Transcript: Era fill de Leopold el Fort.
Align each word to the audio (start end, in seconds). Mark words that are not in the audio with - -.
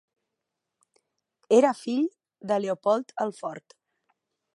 Era 1.59 1.73
fill 1.81 2.07
de 2.53 2.57
Leopold 2.63 3.15
el 3.27 3.35
Fort. 3.43 3.77